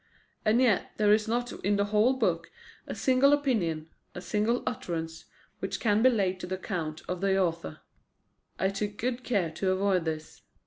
And 0.43 0.59
yet 0.59 0.93
there 0.97 1.13
is 1.13 1.27
not 1.27 1.51
in 1.63 1.75
the 1.75 1.85
whole 1.85 2.13
book 2.17 2.49
a 2.87 2.95
single 2.95 3.33
opinion, 3.33 3.87
a 4.15 4.19
single 4.21 4.63
utterance, 4.65 5.25
which 5.59 5.79
can 5.79 6.01
be 6.01 6.09
laid 6.09 6.39
to 6.39 6.47
the 6.47 6.55
account 6.55 7.03
of 7.07 7.21
the 7.21 7.37
author. 7.37 7.81
I 8.57 8.69
took 8.69 8.97
good 8.97 9.23
care 9.23 9.51
to 9.51 9.69
avoid 9.69 10.05
this. 10.05 10.41